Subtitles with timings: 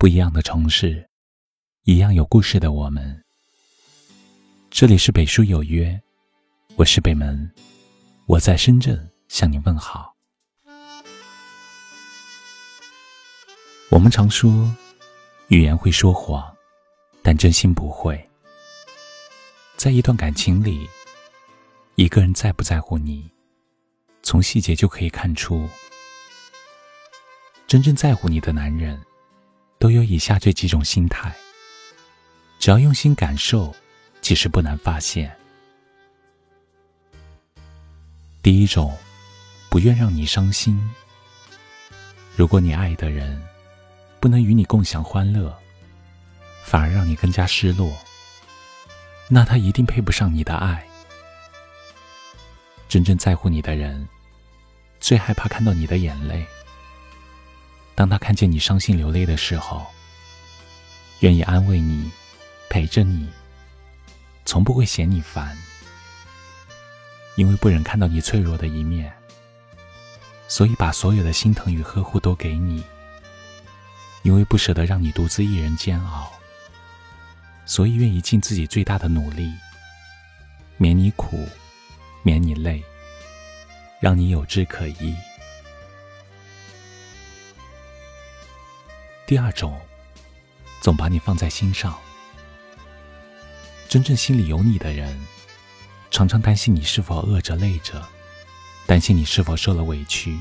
[0.00, 1.10] 不一样的城市，
[1.82, 3.20] 一样有故事的我们。
[4.70, 6.00] 这里是北书有约，
[6.76, 7.52] 我是北门，
[8.26, 10.14] 我在深圳向你问好。
[13.90, 14.72] 我们常说，
[15.48, 16.56] 语言会说谎，
[17.20, 18.24] 但真心不会。
[19.76, 20.88] 在一段感情里，
[21.96, 23.28] 一个人在不在乎你，
[24.22, 25.68] 从细节就可以看出。
[27.66, 28.96] 真正在乎你的男人。
[29.78, 31.32] 都有以下这几种心态，
[32.58, 33.74] 只要用心感受，
[34.20, 35.34] 其实不难发现。
[38.42, 38.96] 第一种，
[39.70, 40.78] 不愿让你伤心。
[42.34, 43.40] 如果你爱的人
[44.18, 45.56] 不能与你共享欢乐，
[46.64, 47.96] 反而让你更加失落，
[49.28, 50.84] 那他一定配不上你的爱。
[52.88, 54.08] 真正在乎你的人，
[54.98, 56.44] 最害怕看到你的眼泪。
[57.98, 59.84] 当他看见你伤心流泪的时候，
[61.18, 62.08] 愿意安慰你，
[62.70, 63.28] 陪着你，
[64.44, 65.58] 从不会嫌你烦。
[67.34, 69.12] 因为不忍看到你脆弱的一面，
[70.46, 72.84] 所以把所有的心疼与呵护都给你。
[74.22, 76.30] 因为不舍得让你独自一人煎熬，
[77.66, 79.52] 所以愿意尽自己最大的努力，
[80.76, 81.48] 免你苦，
[82.22, 82.80] 免你累，
[83.98, 85.16] 让你有枝可依。
[89.28, 89.78] 第二种，
[90.80, 91.94] 总把你放在心上。
[93.86, 95.20] 真正心里有你的人，
[96.10, 98.02] 常常担心你是否饿着累着，
[98.86, 100.38] 担心你是否受了委屈。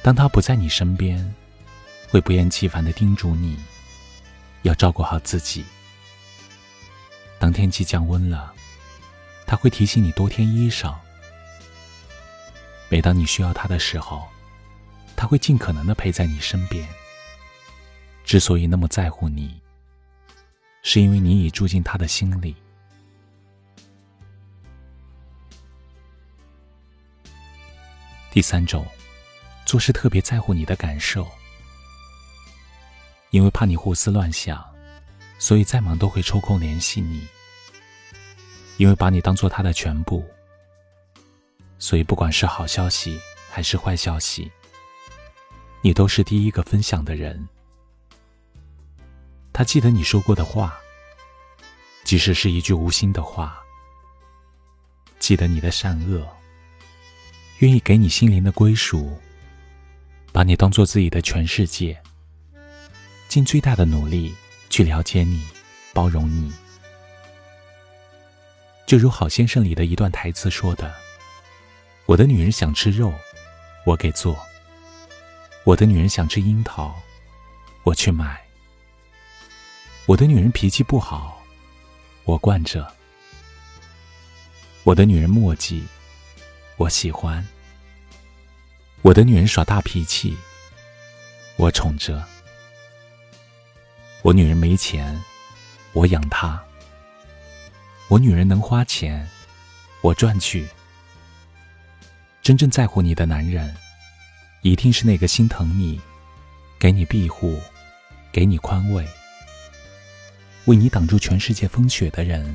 [0.00, 1.34] 当他不在你身边，
[2.08, 3.58] 会不厌其烦的叮嘱你，
[4.62, 5.64] 要照顾好自己。
[7.40, 8.54] 当天气降温了，
[9.44, 10.94] 他会提醒你多添衣裳。
[12.88, 14.28] 每当你需要他的时候，
[15.28, 16.88] 会尽可能的陪在你身边。
[18.24, 19.60] 之所以那么在乎你，
[20.82, 22.56] 是因为你已住进他的心里。
[28.30, 28.86] 第三种，
[29.64, 31.26] 做事特别在乎你的感受，
[33.30, 34.64] 因为怕你胡思乱想，
[35.38, 37.26] 所以再忙都会抽空联系你。
[38.76, 40.24] 因为把你当做他的全部，
[41.80, 43.18] 所以不管是好消息
[43.50, 44.52] 还是坏消息。
[45.80, 47.48] 你都是第一个分享的人。
[49.52, 50.76] 他记得你说过的话，
[52.04, 53.52] 即使是一句无心的话；
[55.18, 56.26] 记得你的善恶，
[57.58, 59.16] 愿意给你心灵的归属，
[60.32, 62.00] 把你当做自己的全世界，
[63.28, 64.34] 尽最大的努力
[64.70, 65.44] 去了解你、
[65.92, 66.52] 包容你。
[68.86, 70.94] 就如《好先生》里的一段台词说的
[72.06, 73.12] ：“我的女人想吃肉，
[73.84, 74.38] 我给做。”
[75.68, 76.98] 我的女人想吃樱桃，
[77.82, 78.42] 我去买。
[80.06, 81.42] 我的女人脾气不好，
[82.24, 82.90] 我惯着。
[84.82, 85.86] 我的女人墨迹，
[86.78, 87.46] 我喜欢。
[89.02, 90.34] 我的女人耍大脾气，
[91.58, 92.26] 我宠着。
[94.22, 95.22] 我女人没钱，
[95.92, 96.58] 我养她。
[98.08, 99.28] 我女人能花钱，
[100.00, 100.66] 我赚去。
[102.40, 103.76] 真正在乎你的男人。
[104.68, 105.98] 一定是那个心疼你、
[106.78, 107.58] 给你庇护、
[108.30, 109.08] 给你宽慰、
[110.66, 112.54] 为你挡住全世界风雪的人。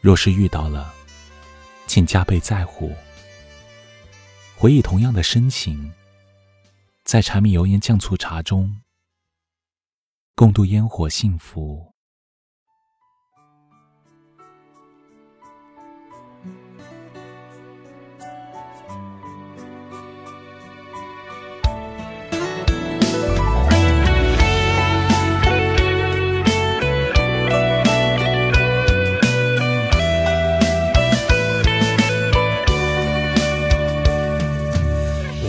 [0.00, 0.92] 若是遇到了，
[1.86, 2.92] 请加倍在乎，
[4.56, 5.92] 回忆同样的深情，
[7.04, 8.80] 在柴米油盐酱醋茶中
[10.34, 11.87] 共度烟火幸福。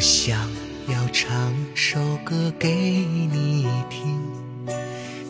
[0.00, 0.34] 我想
[0.88, 4.18] 要唱首歌给你听，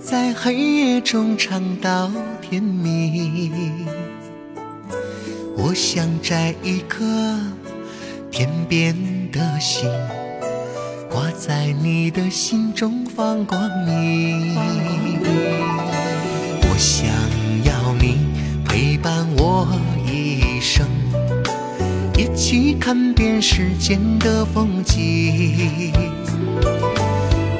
[0.00, 2.08] 在黑夜中唱到
[2.40, 3.50] 天明。
[5.56, 7.04] 我想摘一颗
[8.30, 8.94] 天边
[9.32, 9.90] 的星，
[11.10, 14.54] 挂在你的心中放光明。
[16.62, 17.10] 我想
[22.50, 25.92] 去看遍世间的风景，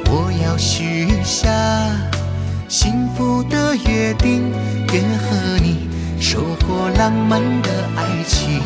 [0.07, 1.49] 我要许下
[2.67, 4.53] 幸福的约定，
[4.93, 5.89] 愿和你
[6.19, 8.61] 收获浪漫的爱情。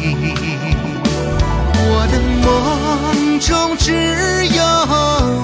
[1.77, 3.93] 我的梦中只
[4.47, 4.65] 有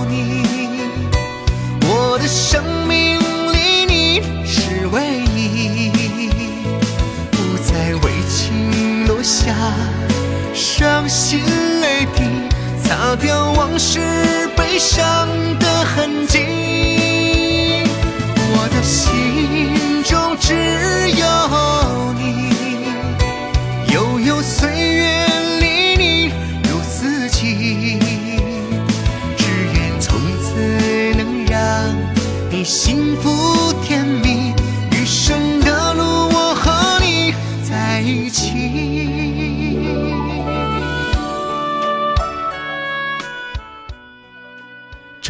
[0.08, 0.46] 你，
[1.90, 3.18] 我的生命
[3.52, 5.90] 里你是唯一，
[7.32, 7.36] 不
[7.66, 9.54] 再为情落下。
[11.30, 11.38] 心
[11.80, 12.24] 泪滴
[12.82, 14.00] 擦掉往事
[14.56, 15.28] 悲伤
[15.60, 16.40] 的痕迹
[18.52, 20.52] 我的心中只
[21.20, 21.24] 有
[22.14, 22.50] 你。
[23.94, 24.99] 悠悠岁月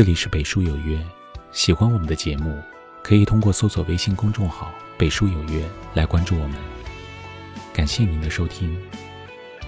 [0.00, 0.98] 这里是北书有约，
[1.52, 2.58] 喜欢我们的节目，
[3.02, 5.62] 可以通过搜索微信公众号“北书有约”
[5.92, 6.56] 来关注我们。
[7.70, 8.74] 感谢您的收听，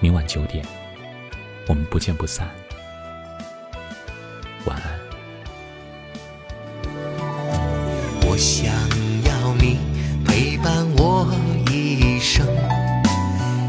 [0.01, 0.65] 明晚九点，
[1.69, 2.49] 我们不见不散。
[4.65, 4.99] 晚安。
[8.27, 8.73] 我想
[9.27, 9.77] 要你
[10.25, 11.31] 陪伴我
[11.71, 12.47] 一生，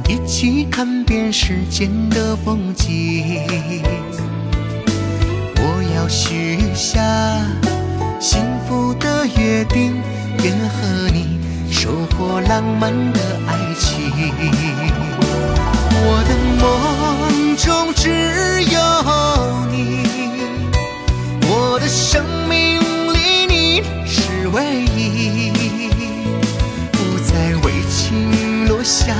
[0.07, 3.83] 一起看遍世间的风景。
[6.03, 6.99] 我要许下
[8.19, 10.01] 幸福的约定，
[10.43, 11.39] 愿和你
[11.71, 14.11] 收获浪漫的爱情。
[16.05, 18.09] 我的梦中只
[18.65, 18.81] 有
[19.71, 20.03] 你，
[21.47, 22.81] 我的生命
[23.13, 25.53] 里你是唯一，
[26.91, 29.15] 不再为情落下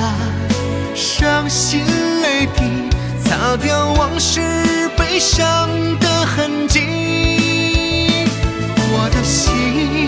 [0.93, 1.79] 伤心
[2.21, 2.92] 泪滴，
[3.35, 4.39] 擦掉往事
[4.95, 6.81] 悲伤的痕迹。
[8.77, 10.02] 我的心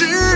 [0.00, 0.35] you